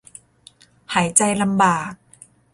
[0.93, 1.91] หายใจลำบาก